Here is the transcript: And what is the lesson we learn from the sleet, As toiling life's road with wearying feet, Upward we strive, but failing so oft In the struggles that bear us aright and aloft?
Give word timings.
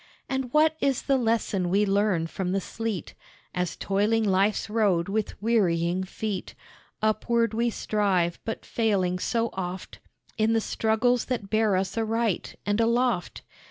And 0.27 0.51
what 0.51 0.75
is 0.81 1.03
the 1.03 1.15
lesson 1.15 1.69
we 1.69 1.85
learn 1.85 2.25
from 2.25 2.53
the 2.53 2.59
sleet, 2.59 3.13
As 3.53 3.75
toiling 3.75 4.23
life's 4.23 4.67
road 4.67 5.07
with 5.09 5.39
wearying 5.43 6.03
feet, 6.05 6.55
Upward 7.03 7.53
we 7.53 7.69
strive, 7.69 8.39
but 8.43 8.65
failing 8.65 9.19
so 9.19 9.51
oft 9.53 9.99
In 10.39 10.53
the 10.53 10.59
struggles 10.59 11.25
that 11.25 11.51
bear 11.51 11.75
us 11.75 11.99
aright 11.99 12.55
and 12.65 12.81
aloft? 12.81 13.43